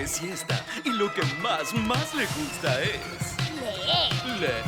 de 0.00 0.08
siesta. 0.08 0.64
Y 0.84 0.90
lo 0.90 1.12
que 1.12 1.22
más, 1.42 1.74
más 1.74 2.14
le 2.14 2.24
gusta 2.26 2.82
es... 2.82 3.36
Leer. 3.60 4.40
Leer. 4.40 4.62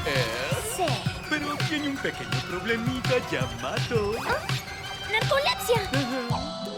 Sí. 0.76 0.84
Pero 1.30 1.56
tiene 1.68 1.88
un 1.88 1.96
pequeño 1.96 2.38
problemita 2.50 3.12
llamado... 3.30 4.12
Narcolepsia. 5.10 5.90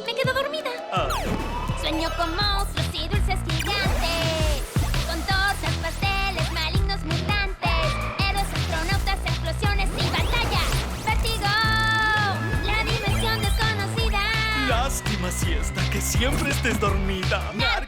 Me 0.07 0.15
quedo 0.15 0.33
dormida. 0.35 0.71
Ah, 0.93 1.09
Sueño 1.81 2.09
con 2.17 2.35
monstruos 2.37 2.87
y 2.93 3.09
dulces 3.09 3.39
gigantes. 3.49 4.63
Con 5.07 5.21
tosas, 5.23 5.75
pasteles, 5.83 6.53
malignos 6.53 7.03
mutantes. 7.03 7.89
Héroes, 8.21 8.47
astronautas, 8.55 9.19
explosiones 9.27 9.89
y 9.99 10.11
batallas. 10.11 10.71
¡Vértigo! 11.07 11.51
La 12.65 12.85
dimensión 12.85 13.41
desconocida. 13.41 14.21
lástima 14.69 15.31
siesta 15.33 15.81
que 15.91 16.01
siempre 16.01 16.51
estés 16.51 16.79
dormida. 16.79 17.53
¡Narcolepsia! 17.55 17.84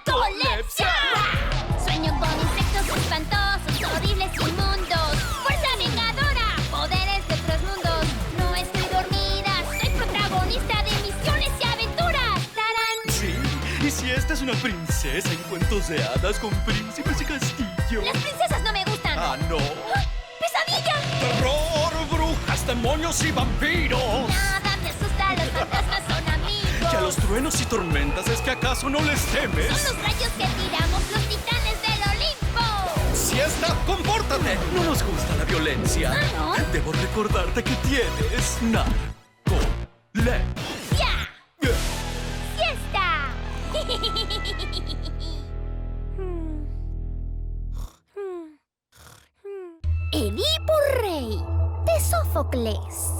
Sueño 1.85 2.19
con 2.19 2.31
insectos 2.41 2.97
espantosos, 2.97 3.93
horribles 3.95 4.31
y 4.33 4.49
inmundos. 4.49 5.15
¡Fuerza 5.45 5.77
vengadora! 5.79 6.57
¡Poderes 6.71 7.29
de 7.29 7.35
otros 7.35 7.63
mundos! 7.63 8.07
No 8.39 8.55
estoy 8.55 8.87
dormida, 8.93 9.53
soy 9.79 9.91
protagonista 9.91 10.83
de 10.85 10.91
misiones 11.03 11.51
y 11.61 11.67
aventuras. 11.67 12.41
¡Tarán! 12.55 12.99
Sí, 13.09 13.35
y 13.87 13.91
si 13.91 14.11
esta 14.11 14.33
es 14.33 14.41
una 14.41 14.55
princesa 14.55 15.31
en 15.31 15.39
cuentos 15.51 15.89
de 15.89 16.03
hadas 16.03 16.39
con 16.39 16.51
príncipes 16.65 17.21
y 17.21 17.25
castillo. 17.25 18.03
Las 18.03 18.17
princesas 18.17 18.63
no 18.63 18.73
me 18.73 18.85
gustan. 18.85 19.19
Ah, 19.19 19.37
no. 19.51 19.59
¡Pesadilla! 19.59 20.95
Terror, 21.21 21.93
brujas, 22.11 22.67
demonios 22.67 23.23
y 23.23 23.33
vampiros. 23.33 24.29
Nada 24.29 24.56
los 27.07 27.15
truenos 27.15 27.61
y 27.61 27.65
tormentas 27.67 28.27
es 28.27 28.41
que 28.41 28.51
acaso 28.51 28.91
no 28.91 29.01
les 29.03 29.21
Son 29.21 29.33
temes. 29.41 29.69
los 29.71 29.97
rayos 30.03 30.29
que 30.37 30.45
tiramos 30.45 31.01
los 31.13 31.23
titanes 31.29 31.81
del 31.83 32.03
Olimpo. 32.11 32.67
Siesta, 33.15 33.77
compórtate. 33.87 34.59
No 34.75 34.83
nos 34.83 35.05
gusta 35.05 35.37
la 35.37 35.45
violencia. 35.45 36.13
Ah, 36.13 36.57
¿no? 36.59 36.73
Debo 36.73 36.91
recordarte 36.91 37.63
que 37.63 37.77
tienes 37.87 38.59
narcolepsia. 38.61 40.43
¡Ya! 40.99 41.29
¡Siesta! 42.57 43.07
Edipo 50.13 50.73
Rey 51.03 51.45
de 51.85 52.01
Sófocles. 52.01 53.16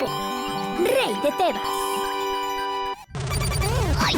Edipo, 0.00 0.06
rey 0.78 1.14
de 1.22 1.30
Tebas. 1.36 1.62
¡Ay! 3.98 4.14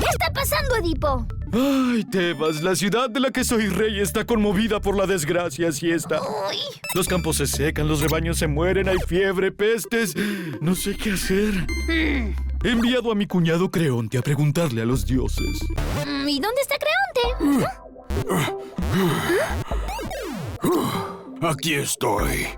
¿Qué 0.00 0.06
está 0.10 0.32
pasando, 0.32 0.76
Edipo? 0.76 1.26
Ay, 1.52 2.04
Tebas, 2.04 2.62
la 2.62 2.74
ciudad 2.74 3.10
de 3.10 3.20
la 3.20 3.30
que 3.30 3.44
soy 3.44 3.68
rey 3.68 4.00
está 4.00 4.24
conmovida 4.24 4.80
por 4.80 4.96
la 4.96 5.06
desgracia 5.06 5.72
siesta. 5.72 6.20
¡Uy! 6.20 6.58
Los 6.94 7.06
campos 7.08 7.36
se 7.36 7.46
secan, 7.46 7.88
los 7.88 8.00
rebaños 8.00 8.38
se 8.38 8.46
mueren, 8.46 8.88
hay 8.88 8.98
fiebre, 9.06 9.52
pestes. 9.52 10.14
No 10.60 10.74
sé 10.74 10.96
qué 10.96 11.12
hacer. 11.12 11.66
He 11.88 12.70
enviado 12.70 13.12
a 13.12 13.14
mi 13.14 13.26
cuñado 13.26 13.70
Creonte 13.70 14.18
a 14.18 14.22
preguntarle 14.22 14.82
a 14.82 14.86
los 14.86 15.06
dioses. 15.06 15.60
Mm, 16.06 16.28
¿Y 16.28 16.40
dónde 16.40 16.62
está 16.62 16.76
Creonte? 16.78 17.66
Aquí 21.40 21.74
estoy. 21.74 22.48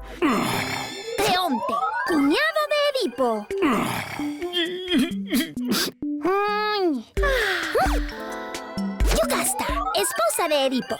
Yocasta, 9.15 9.67
esposa 9.95 10.49
de 10.49 10.67
Edipo. 10.67 10.97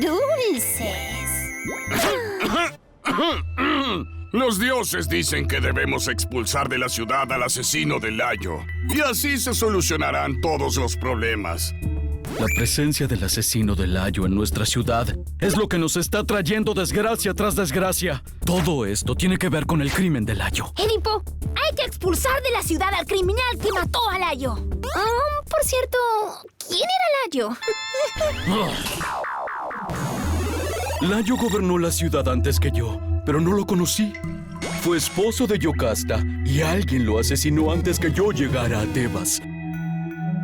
Dulces. 0.00 0.78
Los 4.30 4.60
dioses 4.60 5.08
dicen 5.08 5.48
que 5.48 5.60
debemos 5.60 6.06
expulsar 6.06 6.68
de 6.68 6.78
la 6.78 6.88
ciudad 6.88 7.32
al 7.32 7.42
asesino 7.42 7.98
del 7.98 8.18
Layo. 8.18 8.60
Y 8.94 9.00
así 9.00 9.38
se 9.38 9.54
solucionarán 9.54 10.40
todos 10.40 10.76
los 10.76 10.96
problemas. 10.96 11.74
La 12.38 12.46
presencia 12.54 13.06
del 13.06 13.22
asesino 13.24 13.74
del 13.74 13.94
Layo 13.94 14.26
en 14.26 14.34
nuestra 14.34 14.64
ciudad 14.64 15.06
es 15.40 15.56
lo 15.56 15.68
que 15.68 15.78
nos 15.78 15.96
está 15.96 16.24
trayendo 16.24 16.74
desgracia 16.74 17.34
tras 17.34 17.54
desgracia. 17.54 18.22
Todo 18.44 18.86
esto 18.86 19.14
tiene 19.14 19.36
que 19.36 19.48
ver 19.48 19.66
con 19.66 19.80
el 19.82 19.92
crimen 19.92 20.24
del 20.24 20.38
Layo. 20.38 20.72
Edipo, 20.76 21.22
hay 21.54 21.74
que 21.76 21.82
expulsar 21.84 22.42
de 22.42 22.50
la 22.50 22.62
ciudad 22.62 22.88
al 22.94 23.06
criminal 23.06 23.58
que 23.60 23.70
mató 23.72 24.00
a 24.10 24.18
Layo. 24.18 24.54
Ah, 24.94 25.42
por 25.48 25.62
cierto, 25.64 25.98
¿quién 26.68 26.80
era 26.80 27.46
Layo? 27.46 27.56
Layo 31.00 31.36
gobernó 31.40 31.78
la 31.78 31.90
ciudad 31.90 32.28
antes 32.28 32.58
que 32.58 32.70
yo, 32.70 33.00
pero 33.26 33.40
no 33.40 33.52
lo 33.52 33.66
conocí. 33.66 34.12
Fue 34.80 34.96
esposo 34.96 35.46
de 35.46 35.58
Yocasta 35.58 36.24
y 36.44 36.60
alguien 36.62 37.04
lo 37.06 37.18
asesinó 37.18 37.70
antes 37.70 37.98
que 37.98 38.10
yo 38.10 38.32
llegara 38.32 38.80
a 38.80 38.86
Tebas. 38.86 39.40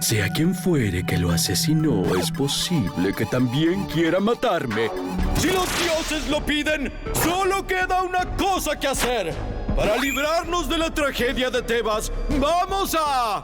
Sea 0.01 0.29
quien 0.31 0.55
fuere 0.55 1.05
que 1.05 1.19
lo 1.19 1.31
asesinó, 1.31 2.15
es 2.15 2.31
posible 2.31 3.13
que 3.13 3.27
también 3.27 3.85
quiera 3.87 4.21
matarme. 4.21 4.91
Si 5.37 5.49
los 5.49 5.67
dioses 5.79 6.29
lo 6.31 6.45
piden, 6.45 6.93
solo 7.13 7.67
queda 7.67 8.03
una 8.03 8.25
cosa 8.37 8.79
que 8.79 8.87
hacer. 8.87 9.35
Para 9.75 9.97
librarnos 9.97 10.69
de 10.69 10.79
la 10.79 10.95
tragedia 10.95 11.51
de 11.51 11.63
Tebas, 11.63 12.13
vamos 12.39 12.97
a... 12.99 13.43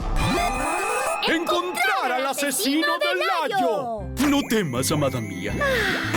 ¡Encontrar 1.26 2.12
al 2.12 2.26
asesino 2.26 2.87
del 2.98 3.19
Layo! 3.19 4.03
No 4.28 4.41
temas, 4.48 4.91
amada 4.93 5.20
mía. 5.20 5.53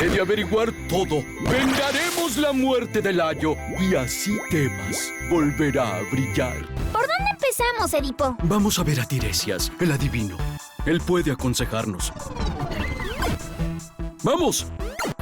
He 0.01 0.07
de 0.07 0.21
averiguar 0.21 0.71
todo. 0.87 1.23
Vengaremos 1.49 2.37
la 2.37 2.51
muerte 2.53 3.01
del 3.01 3.17
Layo 3.17 3.55
y 3.79 3.95
así 3.95 4.37
Tebas 4.49 5.11
volverá 5.29 5.97
a 5.97 6.01
brillar. 6.11 6.57
¿Por 6.91 7.01
dónde 7.01 7.37
empezamos, 7.57 7.93
Edipo? 7.93 8.37
Vamos 8.43 8.79
a 8.79 8.83
ver 8.83 8.99
a 8.99 9.05
Tiresias, 9.05 9.71
el 9.79 9.91
adivino. 9.91 10.37
Él 10.85 11.01
puede 11.01 11.31
aconsejarnos. 11.31 12.13
¡Vamos! 14.23 14.67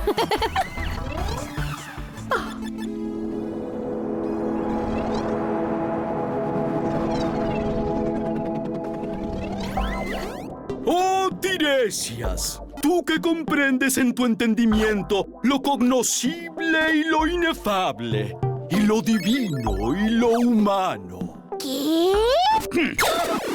¡Oh, 10.85 11.29
Tiresias! 11.41 12.61
Tú 12.81 13.03
que 13.03 13.19
comprendes 13.19 13.97
en 13.97 14.13
tu 14.13 14.25
entendimiento 14.25 15.27
lo 15.43 15.61
cognoscible 15.61 16.95
y 16.95 17.03
lo 17.05 17.27
inefable, 17.27 18.37
y 18.69 18.81
lo 18.81 19.01
divino 19.01 19.95
y 19.95 20.09
lo 20.09 20.29
humano. 20.29 21.34
¿Qué? 21.59 22.11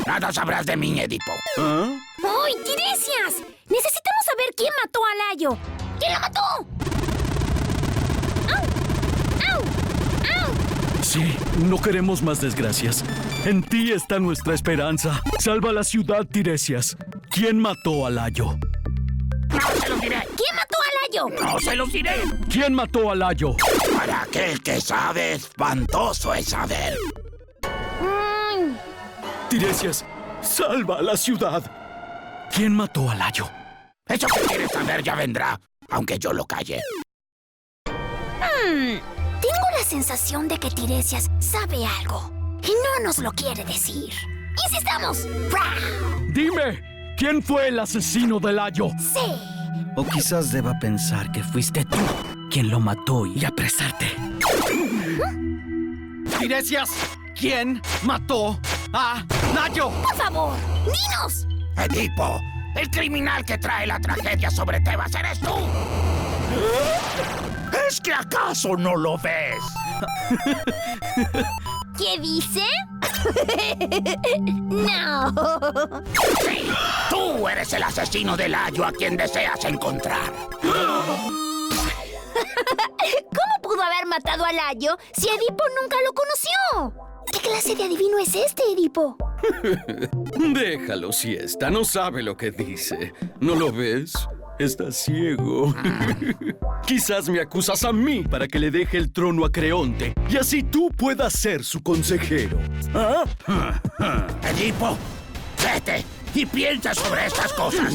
Nada 0.06 0.32
sabrás 0.32 0.66
de 0.66 0.76
mí, 0.76 1.00
Edipo. 1.00 1.32
¿Ah? 1.58 1.88
¡Ay, 2.18 2.54
Tiresias! 2.64 3.46
Necesitamos 3.68 4.24
saber 4.24 4.46
quién 4.56 4.72
mató 4.82 5.00
a 5.04 5.14
Layo. 5.34 5.58
¿Quién 5.98 6.12
lo 6.14 6.20
mató? 6.20 6.40
¡Au! 8.48 8.64
¡Au! 9.52 9.62
¡Au! 10.46 11.02
Sí, 11.02 11.36
no 11.64 11.80
queremos 11.80 12.22
más 12.22 12.40
desgracias. 12.40 13.04
En 13.44 13.62
ti 13.62 13.92
está 13.92 14.18
nuestra 14.18 14.54
esperanza. 14.54 15.20
Salva 15.38 15.72
la 15.72 15.84
ciudad, 15.84 16.26
Tiresias. 16.26 16.96
¿Quién 17.30 17.58
mató 17.58 18.06
a 18.06 18.10
Layo? 18.10 18.56
No 19.48 19.60
se 19.80 19.88
los 19.88 20.00
diré. 20.00 20.26
¿Quién 20.36 20.56
mató 20.56 20.76
a 20.80 20.88
Layo? 21.00 21.42
No 21.42 21.60
se 21.60 21.76
los 21.76 21.92
diré. 21.92 22.22
¿Quién 22.50 22.74
mató 22.74 23.10
a 23.10 23.14
Layo? 23.14 23.56
Para 23.96 24.22
aquel 24.22 24.62
que 24.62 24.80
sabe, 24.80 25.34
espantoso 25.34 26.34
es 26.34 26.46
saber. 26.46 26.96
Tiresias, 29.50 30.04
salva 30.42 30.98
a 30.98 31.02
la 31.02 31.16
ciudad. 31.16 31.68
¿Quién 32.54 32.72
mató 32.72 33.10
a 33.10 33.16
Layo? 33.16 33.50
Eso 34.08 34.28
que 34.28 34.40
quieres 34.46 34.70
saber 34.70 35.02
ya 35.02 35.16
vendrá, 35.16 35.60
aunque 35.88 36.20
yo 36.20 36.32
lo 36.32 36.44
calle. 36.44 36.80
mm, 37.88 38.96
tengo 39.40 39.66
la 39.76 39.84
sensación 39.84 40.46
de 40.46 40.56
que 40.56 40.70
Tiresias 40.70 41.28
sabe 41.40 41.84
algo 41.84 42.30
y 42.62 42.68
no 42.68 43.04
nos 43.04 43.18
lo 43.18 43.32
quiere 43.32 43.64
decir. 43.64 44.12
¡Insistamos! 44.68 45.26
Dime, 46.32 47.14
¿Quién 47.16 47.42
fue 47.42 47.68
el 47.68 47.80
asesino 47.80 48.38
del 48.38 48.54
Layo? 48.54 48.88
Sí. 48.98 49.34
O 49.96 50.04
quizás 50.04 50.52
deba 50.52 50.78
pensar 50.78 51.32
que 51.32 51.42
fuiste 51.42 51.84
tú 51.84 51.98
quien 52.52 52.70
lo 52.70 52.78
mató 52.78 53.26
y 53.26 53.44
apresarte. 53.44 54.14
Tiresias, 56.38 56.88
¿quién 57.34 57.82
mató 58.04 58.60
a 58.92 59.24
Nayo? 59.54 59.90
Por 59.90 60.16
favor, 60.16 60.56
dinos. 60.84 61.46
Edipo, 61.76 62.40
el 62.76 62.90
criminal 62.90 63.44
que 63.44 63.58
trae 63.58 63.86
la 63.86 64.00
tragedia 64.00 64.50
sobre 64.50 64.80
Tebas 64.80 65.14
eres 65.14 65.40
tú. 65.40 65.54
¿Es 67.88 68.00
que 68.00 68.12
acaso 68.12 68.76
no 68.76 68.96
lo 68.96 69.16
ves? 69.18 69.62
¿Qué 71.96 72.18
dice? 72.20 72.64
no. 74.68 75.34
Sí, 76.44 76.70
tú 77.08 77.48
eres 77.48 77.72
el 77.72 77.82
asesino 77.82 78.36
del 78.36 78.54
Ayo 78.54 78.84
a 78.84 78.92
quien 78.92 79.16
deseas 79.16 79.64
encontrar. 79.64 80.32
¿Cómo 83.02 83.62
pudo 83.62 83.82
haber 83.82 84.06
matado 84.06 84.44
a 84.44 84.52
Layo 84.52 84.96
si 85.12 85.28
Edipo 85.28 85.64
nunca 85.80 85.96
lo 86.04 86.12
conoció? 86.12 87.09
¿Qué 87.32 87.38
clase 87.38 87.74
de 87.74 87.84
adivino 87.84 88.18
es 88.18 88.34
este, 88.34 88.62
Edipo? 88.72 89.16
Déjalo, 90.54 91.12
siesta. 91.12 91.70
No 91.70 91.84
sabe 91.84 92.22
lo 92.22 92.36
que 92.36 92.50
dice. 92.50 93.12
¿No 93.40 93.54
lo 93.54 93.72
ves? 93.72 94.12
Está 94.58 94.92
ciego. 94.92 95.74
Quizás 96.86 97.28
me 97.28 97.40
acusas 97.40 97.84
a 97.84 97.92
mí 97.92 98.24
para 98.24 98.46
que 98.46 98.58
le 98.58 98.70
deje 98.70 98.98
el 98.98 99.12
trono 99.12 99.44
a 99.44 99.52
Creonte 99.52 100.14
y 100.28 100.36
así 100.36 100.62
tú 100.62 100.90
puedas 100.90 101.32
ser 101.32 101.64
su 101.64 101.82
consejero. 101.82 102.58
¿Ah? 102.94 103.24
Edipo, 104.54 104.96
vete 105.62 106.04
y 106.34 106.44
piensa 106.46 106.94
sobre 106.94 107.26
estas 107.26 107.52
cosas. 107.52 107.94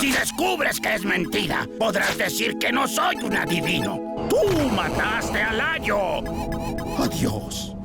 Si 0.00 0.10
descubres 0.10 0.80
que 0.80 0.94
es 0.94 1.04
mentira, 1.04 1.68
podrás 1.78 2.16
decir 2.16 2.56
que 2.58 2.72
no 2.72 2.88
soy 2.88 3.16
un 3.16 3.36
adivino. 3.36 4.26
Tú 4.28 4.68
mataste 4.70 5.40
a 5.40 5.52
Layo. 5.52 6.18
Adiós. 6.98 7.75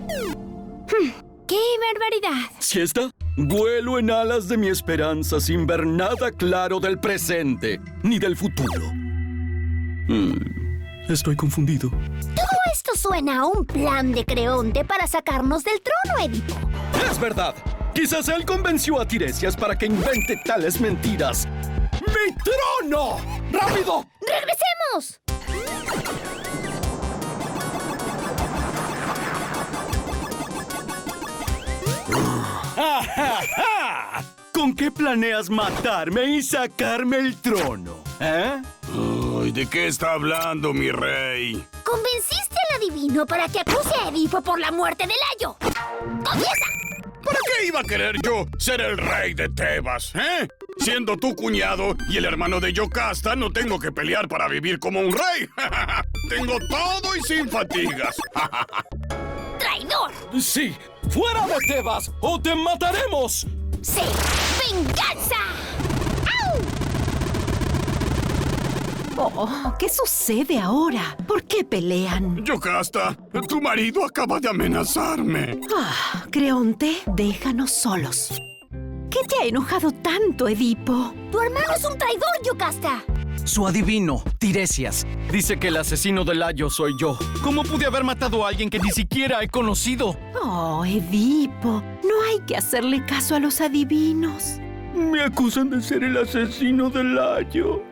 ¡Qué 1.47 1.59
barbaridad! 1.93 2.51
¿Siesta? 2.59 3.11
Vuelo 3.37 3.97
en 3.99 4.11
alas 4.11 4.47
de 4.47 4.57
mi 4.57 4.67
esperanza 4.67 5.39
sin 5.39 5.65
ver 5.65 5.85
nada 5.85 6.31
claro 6.31 6.79
del 6.79 6.99
presente 6.99 7.79
ni 8.03 8.19
del 8.19 8.35
futuro. 8.37 8.91
Mm, 10.07 11.11
estoy 11.11 11.35
confundido. 11.35 11.89
Todo 11.89 12.57
esto 12.73 12.91
suena 12.95 13.41
a 13.41 13.45
un 13.45 13.65
plan 13.65 14.11
de 14.11 14.25
Creonte 14.25 14.83
para 14.85 15.07
sacarnos 15.07 15.63
del 15.63 15.81
trono, 15.81 16.25
Edipo. 16.25 16.55
Es 17.09 17.19
verdad. 17.19 17.55
Quizás 17.93 18.29
él 18.29 18.45
convenció 18.45 18.99
a 18.99 19.07
Tiresias 19.07 19.55
para 19.55 19.77
que 19.77 19.85
invente 19.85 20.39
tales 20.45 20.79
mentiras. 20.79 21.47
¡Mi 22.07 22.35
trono! 22.35 23.17
¡Rápido! 23.51 24.05
¡Regresemos! 24.21 25.21
Qué 34.81 34.89
planeas 34.89 35.51
matarme 35.51 36.23
y 36.37 36.41
sacarme 36.41 37.17
el 37.17 37.39
trono? 37.39 38.03
¿Eh? 38.19 38.59
Ay, 39.39 39.51
¿de 39.51 39.67
qué 39.67 39.85
está 39.85 40.13
hablando, 40.13 40.73
mi 40.73 40.89
rey? 40.89 41.63
Convenciste 41.83 42.55
al 42.67 42.77
adivino 42.77 43.27
para 43.27 43.47
que 43.47 43.59
acuse 43.59 43.93
a 44.03 44.09
Edipo 44.09 44.41
por 44.41 44.59
la 44.59 44.71
muerte 44.71 45.05
de 45.05 45.13
Layo. 45.13 45.55
¡Confiesa! 46.23 46.65
¿Para 47.23 47.37
qué 47.45 47.67
iba 47.67 47.81
a 47.81 47.83
querer 47.83 48.15
yo 48.23 48.47
ser 48.57 48.81
el 48.81 48.97
rey 48.97 49.35
de 49.35 49.49
Tebas, 49.49 50.15
eh? 50.15 50.47
Siendo 50.79 51.15
tu 51.15 51.35
cuñado 51.35 51.95
y 52.09 52.17
el 52.17 52.25
hermano 52.25 52.59
de 52.59 52.73
Yocasta, 52.73 53.35
no 53.35 53.51
tengo 53.51 53.79
que 53.79 53.91
pelear 53.91 54.27
para 54.27 54.47
vivir 54.47 54.79
como 54.79 54.99
un 54.99 55.11
rey. 55.11 55.47
tengo 56.27 56.57
todo 56.71 57.15
y 57.15 57.21
sin 57.21 57.47
fatigas. 57.47 58.15
¡Traidor! 59.59 60.11
Sí, 60.39 60.75
fuera 61.11 61.45
de 61.45 61.57
Tebas 61.67 62.11
o 62.19 62.41
te 62.41 62.55
mataremos. 62.55 63.45
¡Sí! 63.83 64.01
¡Venganza! 64.69 65.41
¡Au! 66.37 66.61
Oh, 69.35 69.73
¿qué 69.77 69.89
sucede 69.89 70.59
ahora? 70.59 71.15
¿Por 71.27 71.43
qué 71.43 71.63
pelean? 71.63 72.43
Yocasta, 72.43 73.17
tu 73.47 73.61
marido 73.61 74.05
acaba 74.05 74.39
de 74.39 74.49
amenazarme. 74.49 75.59
Ah, 75.75 76.25
Creonte, 76.31 76.97
déjanos 77.07 77.71
solos. 77.71 78.31
¿Qué 79.09 79.19
te 79.27 79.35
ha 79.41 79.45
enojado 79.47 79.91
tanto, 79.91 80.47
Edipo? 80.47 81.13
¡Tu 81.31 81.39
hermano 81.39 81.73
es 81.75 81.83
un 81.85 81.97
traidor, 81.97 82.29
Yocasta! 82.45 83.03
Su 83.43 83.67
adivino, 83.67 84.23
Tiresias. 84.37 85.05
Dice 85.31 85.57
que 85.57 85.69
el 85.69 85.77
asesino 85.77 86.23
del 86.23 86.39
Layo 86.39 86.69
soy 86.69 86.93
yo. 86.99 87.17
¿Cómo 87.43 87.63
pude 87.63 87.85
haber 87.85 88.03
matado 88.03 88.45
a 88.45 88.49
alguien 88.49 88.69
que 88.69 88.79
ni 88.79 88.91
siquiera 88.91 89.41
he 89.41 89.49
conocido? 89.49 90.15
Oh, 90.41 90.85
Edipo, 90.85 91.83
no 92.03 92.21
hay 92.29 92.39
que 92.45 92.55
hacerle 92.55 93.05
caso 93.05 93.35
a 93.35 93.39
los 93.39 93.61
adivinos. 93.61 94.59
Me 94.95 95.21
acusan 95.21 95.69
de 95.69 95.81
ser 95.81 96.03
el 96.03 96.17
asesino 96.17 96.89
del 96.89 97.15
Layo. 97.15 97.83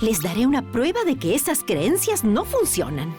Les 0.00 0.22
daré 0.22 0.46
una 0.46 0.62
prueba 0.62 1.04
de 1.04 1.16
que 1.16 1.34
esas 1.34 1.62
creencias 1.62 2.24
no 2.24 2.44
funcionan. 2.44 3.14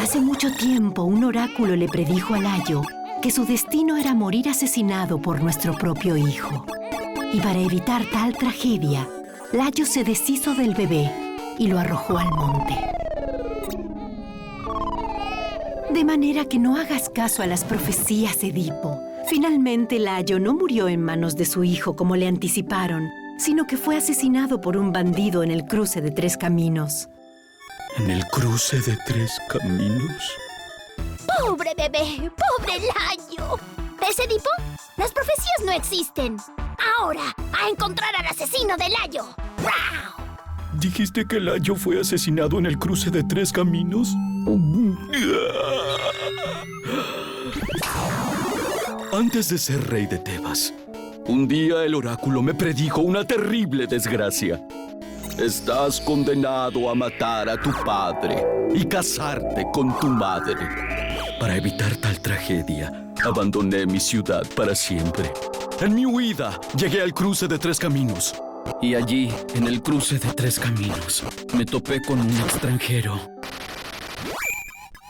Hace 0.00 0.20
mucho 0.20 0.52
tiempo 0.52 1.02
un 1.04 1.24
oráculo 1.24 1.76
le 1.76 1.88
predijo 1.88 2.34
a 2.34 2.38
Layo 2.40 2.82
que 3.22 3.30
su 3.30 3.44
destino 3.44 3.96
era 3.96 4.14
morir 4.14 4.48
asesinado 4.48 5.22
por 5.22 5.40
nuestro 5.40 5.74
propio 5.74 6.16
hijo. 6.16 6.66
Y 7.32 7.40
para 7.40 7.58
evitar 7.58 8.04
tal 8.12 8.36
tragedia, 8.36 9.08
Layo 9.52 9.86
se 9.86 10.04
deshizo 10.04 10.54
del 10.54 10.74
bebé 10.74 11.10
y 11.58 11.66
lo 11.66 11.78
arrojó 11.78 12.18
al 12.18 12.30
monte. 12.30 12.74
De 15.90 16.04
manera 16.04 16.44
que 16.44 16.58
no 16.58 16.76
hagas 16.76 17.08
caso 17.08 17.42
a 17.42 17.46
las 17.46 17.64
profecías, 17.64 18.42
Edipo. 18.42 18.98
Finalmente, 19.28 19.98
Layo 19.98 20.38
no 20.38 20.54
murió 20.54 20.88
en 20.88 21.02
manos 21.02 21.36
de 21.36 21.46
su 21.46 21.64
hijo 21.64 21.96
como 21.96 22.16
le 22.16 22.26
anticiparon, 22.26 23.08
sino 23.38 23.66
que 23.66 23.76
fue 23.76 23.96
asesinado 23.96 24.60
por 24.60 24.76
un 24.76 24.92
bandido 24.92 25.42
en 25.42 25.50
el 25.50 25.64
cruce 25.64 26.00
de 26.00 26.10
tres 26.10 26.36
caminos. 26.36 27.08
¿En 27.96 28.10
el 28.10 28.24
cruce 28.26 28.80
de 28.80 28.96
tres 29.06 29.32
caminos? 29.48 30.32
¡Pobre 31.40 31.72
bebé! 31.76 32.30
¡Pobre 32.30 32.74
Layo! 32.78 33.58
¿Ves, 34.00 34.18
Edipo? 34.18 34.50
Las 34.96 35.12
profecías 35.12 35.60
no 35.64 35.72
existen. 35.72 36.36
Ahora, 36.98 37.34
a 37.52 37.68
encontrar 37.68 38.14
al 38.18 38.26
asesino 38.26 38.76
de 38.76 38.88
Layo. 38.88 39.24
¿Dijiste 40.74 41.26
que 41.26 41.38
Layo 41.38 41.76
fue 41.76 42.00
asesinado 42.00 42.58
en 42.58 42.66
el 42.66 42.78
cruce 42.78 43.10
de 43.10 43.22
tres 43.22 43.52
caminos? 43.52 44.08
Antes 49.12 49.50
de 49.50 49.58
ser 49.58 49.88
rey 49.88 50.06
de 50.06 50.18
Tebas, 50.18 50.72
un 51.26 51.46
día 51.46 51.84
el 51.84 51.94
oráculo 51.94 52.42
me 52.42 52.54
predijo 52.54 53.02
una 53.02 53.24
terrible 53.24 53.86
desgracia. 53.86 54.60
Estás 55.38 56.00
condenado 56.00 56.90
a 56.90 56.94
matar 56.94 57.48
a 57.48 57.60
tu 57.60 57.70
padre 57.84 58.42
y 58.74 58.84
casarte 58.86 59.66
con 59.72 59.98
tu 59.98 60.08
madre. 60.08 60.68
Para 61.38 61.56
evitar 61.56 61.96
tal 61.96 62.20
tragedia, 62.20 63.12
abandoné 63.24 63.86
mi 63.86 64.00
ciudad 64.00 64.44
para 64.56 64.74
siempre. 64.74 65.32
En 65.82 65.94
mi 65.96 66.06
huida, 66.06 66.60
llegué 66.76 67.02
al 67.02 67.12
cruce 67.12 67.48
de 67.48 67.58
tres 67.58 67.80
caminos. 67.80 68.40
Y 68.80 68.94
allí, 68.94 69.32
en 69.56 69.66
el 69.66 69.82
cruce 69.82 70.16
de 70.16 70.32
tres 70.32 70.60
caminos, 70.60 71.24
me 71.54 71.64
topé 71.64 72.00
con 72.00 72.20
un 72.20 72.40
extranjero. 72.40 73.20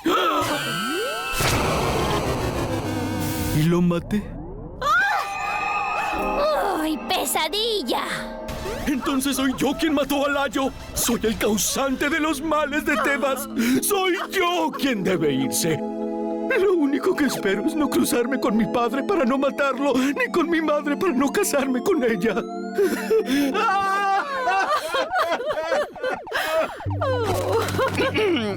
¿Y 3.58 3.64
lo 3.64 3.82
maté? 3.82 4.22
¡Ay, 6.80 6.98
pesadilla! 7.06 8.04
Entonces 8.86 9.36
soy 9.36 9.52
yo 9.58 9.76
quien 9.78 9.92
mató 9.92 10.24
a 10.24 10.30
Layo. 10.30 10.72
Soy 10.94 11.20
el 11.24 11.36
causante 11.36 12.08
de 12.08 12.18
los 12.18 12.40
males 12.40 12.86
de 12.86 12.96
Tebas. 12.96 13.46
Soy 13.82 14.14
yo 14.30 14.70
quien 14.70 15.04
debe 15.04 15.34
irse. 15.34 15.91
Lo 16.61 16.75
único 16.75 17.14
que 17.14 17.26
espero 17.26 17.66
es 17.66 17.75
no 17.75 17.88
cruzarme 17.88 18.40
con 18.40 18.56
mi 18.56 18.66
padre 18.66 19.02
para 19.02 19.25
no 19.25 19.38
matarlo, 19.38 19.92
ni 19.94 20.30
con 20.32 20.50
mi 20.50 20.61
madre 20.61 20.96
para 20.96 21.12
no 21.12 21.30
casarme 21.30 21.82
con 21.82 22.02
ella. 22.02 22.34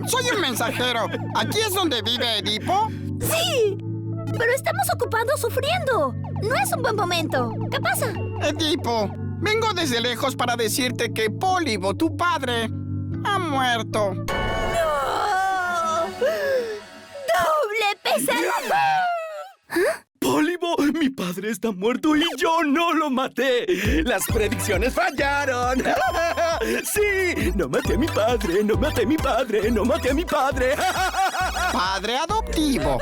Soy 0.08 0.24
el 0.34 0.42
mensajero. 0.42 1.08
¿Aquí 1.36 1.60
es 1.60 1.74
donde 1.74 2.02
vive 2.02 2.40
Edipo? 2.40 2.88
¡Sí! 3.22 3.78
Pero 4.38 4.52
estamos 4.54 4.88
ocupados 4.94 5.40
sufriendo. 5.40 6.14
No 6.42 6.56
es 6.56 6.72
un 6.76 6.82
buen 6.82 6.96
momento. 6.96 7.54
¿Qué 7.72 7.80
pasa? 7.80 8.12
Edipo, 8.42 9.10
vengo 9.40 9.74
desde 9.74 10.02
lejos 10.02 10.36
para 10.36 10.56
decirte 10.56 11.14
que 11.14 11.30
Pólibo, 11.30 11.96
tu 11.96 12.16
padre, 12.16 12.70
ha 13.24 13.40
muerto. 13.40 14.14
Pólibo, 20.20 20.76
mi 21.00 21.10
padre 21.10 21.52
está 21.52 21.72
muerto 21.72 22.16
y 22.16 22.24
yo 22.38 22.64
no 22.64 22.94
lo 22.94 23.10
maté. 23.10 23.66
Las 24.04 24.26
predicciones 24.26 24.94
fallaron. 24.94 25.84
sí, 26.84 27.52
no 27.56 27.70
maté 27.70 27.94
a 27.94 27.98
mi 27.98 28.08
padre, 28.08 28.64
no 28.64 28.76
maté 28.76 29.04
a 29.04 29.06
mi 29.06 29.18
padre, 29.18 29.72
no 29.72 29.86
maté 29.86 30.12
a 30.12 30.14
mi 30.14 30.26
padre. 30.26 30.76
Padre 31.72 32.18
adoptivo. 32.18 33.00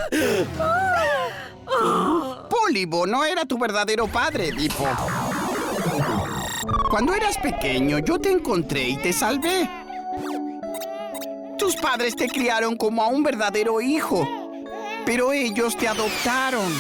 Pólibo 2.50 3.06
no 3.06 3.24
era 3.24 3.46
tu 3.46 3.58
verdadero 3.58 4.08
padre, 4.08 4.50
Edipo. 4.50 4.88
Cuando 6.90 7.14
eras 7.14 7.38
pequeño, 7.38 8.00
yo 8.00 8.20
te 8.20 8.32
encontré 8.32 8.90
y 8.90 8.98
te 8.98 9.14
salvé. 9.14 9.70
Tus 11.58 11.76
padres 11.76 12.16
te 12.16 12.28
criaron 12.28 12.76
como 12.76 13.04
a 13.04 13.08
un 13.08 13.24
verdadero 13.24 13.80
hijo, 13.82 14.28
pero 15.06 15.32
ellos 15.34 15.76
te 15.78 15.88
adoptaron. 15.88 16.72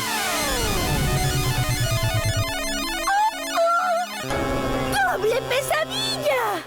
¡Doble 5.11 5.41
pesadilla! 5.49 6.63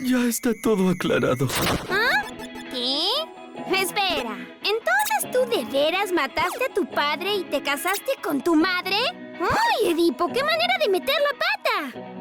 ya 0.00 0.18
está 0.26 0.50
todo 0.62 0.90
aclarado. 0.90 1.48
¿Ah? 1.90 2.24
¿Qué? 2.70 3.08
Espera, 3.72 4.36
¿entonces 4.62 5.30
tú 5.32 5.48
de 5.48 5.64
veras 5.64 6.12
mataste 6.12 6.66
a 6.70 6.74
tu 6.74 6.84
padre 6.86 7.34
y 7.36 7.44
te 7.44 7.62
casaste 7.62 8.12
con 8.22 8.42
tu 8.42 8.54
madre? 8.54 8.96
¡Ay, 9.40 9.92
Edipo, 9.92 10.28
qué 10.28 10.42
manera 10.42 10.74
de 10.84 10.90
meter 10.90 11.14
la 11.20 11.38
pata! 11.38 12.14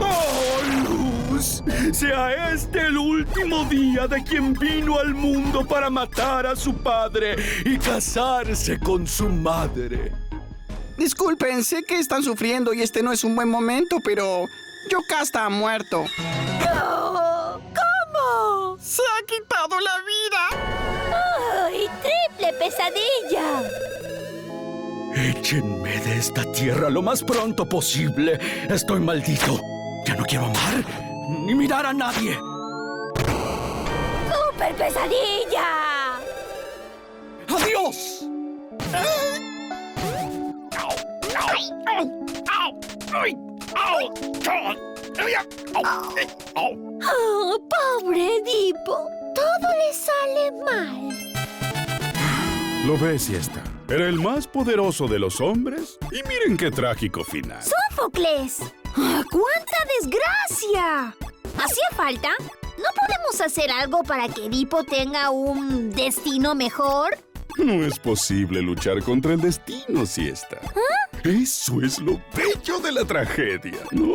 ¡Oh, 0.00 0.97
Sea 1.40 2.52
este 2.52 2.80
el 2.80 2.98
último 2.98 3.64
día 3.66 4.08
de 4.08 4.24
quien 4.24 4.54
vino 4.54 4.98
al 4.98 5.14
mundo 5.14 5.64
para 5.64 5.88
matar 5.88 6.46
a 6.46 6.56
su 6.56 6.74
padre 6.74 7.36
y 7.64 7.78
casarse 7.78 8.78
con 8.80 9.06
su 9.06 9.28
madre. 9.28 10.12
Disculpen, 10.96 11.62
sé 11.62 11.84
que 11.84 12.00
están 12.00 12.24
sufriendo 12.24 12.74
y 12.74 12.82
este 12.82 13.04
no 13.04 13.12
es 13.12 13.22
un 13.22 13.36
buen 13.36 13.48
momento, 13.48 13.98
pero 14.02 14.46
Yocasta 14.90 15.44
ha 15.44 15.48
muerto. 15.48 16.06
¡No! 16.74 17.60
¿Cómo? 17.60 18.76
¡Se 18.80 19.02
ha 19.02 19.24
quitado 19.24 19.78
la 19.78 19.96
vida! 20.08 20.42
¡Ay, 21.66 21.88
triple 22.02 22.52
pesadilla! 22.58 23.62
Échenme 25.14 26.00
de 26.00 26.18
esta 26.18 26.50
tierra 26.50 26.90
lo 26.90 27.00
más 27.00 27.22
pronto 27.22 27.68
posible. 27.68 28.40
Estoy 28.68 28.98
maldito. 28.98 29.60
Ya 30.04 30.16
no 30.16 30.24
quiero 30.24 30.46
amar 30.46 31.07
ni 31.48 31.54
mirar 31.54 31.86
a 31.86 31.94
nadie. 31.94 32.38
¡Super 34.28 34.74
pesadilla! 34.76 36.20
¡Adiós! 37.48 38.26
¡Oh, 46.54 47.58
pobre 47.70 48.36
Edipo! 48.36 49.08
Todo 49.34 49.68
le 49.80 49.94
sale 49.94 50.52
mal. 50.66 51.08
Lo 52.86 52.98
ves, 52.98 53.22
siesta. 53.22 53.62
Era 53.88 54.06
el 54.06 54.20
más 54.20 54.46
poderoso 54.46 55.08
de 55.08 55.18
los 55.18 55.40
hombres. 55.40 55.98
Y 56.12 56.22
miren 56.28 56.58
qué 56.58 56.70
trágico 56.70 57.24
final. 57.24 57.62
¡Sófocles! 57.62 58.60
¡Ah, 58.98 59.22
¡Cuánta 59.30 59.78
desgracia! 59.98 61.14
¿Hacía 61.58 61.88
falta? 61.96 62.28
¿No 62.78 62.84
podemos 62.94 63.40
hacer 63.40 63.70
algo 63.70 64.02
para 64.04 64.28
que 64.28 64.46
Edipo 64.46 64.84
tenga 64.84 65.30
un 65.30 65.90
destino 65.90 66.54
mejor? 66.54 67.18
No 67.56 67.84
es 67.84 67.98
posible 67.98 68.62
luchar 68.62 69.02
contra 69.02 69.32
el 69.32 69.40
destino, 69.40 70.06
siesta. 70.06 70.60
Eso 71.24 71.82
es 71.82 71.98
lo 71.98 72.20
bello 72.34 72.78
de 72.78 72.92
la 72.92 73.04
tragedia, 73.04 73.78
¿no? 73.90 74.14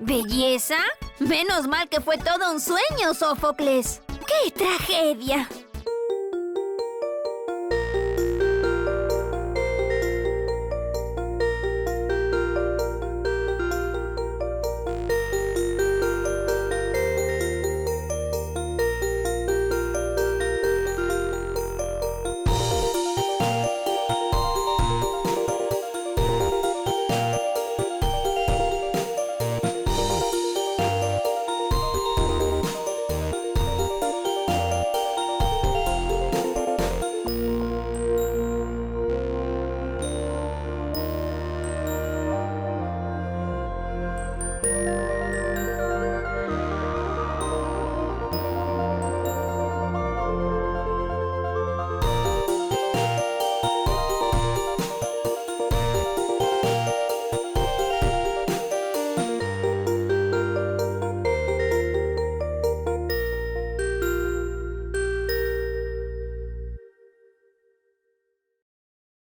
¿Belleza? 0.00 0.78
Menos 1.20 1.68
mal 1.68 1.88
que 1.88 2.00
fue 2.00 2.18
todo 2.18 2.52
un 2.52 2.60
sueño, 2.60 3.14
Sófocles. 3.14 4.02
¡Qué 4.26 4.50
tragedia! 4.50 5.48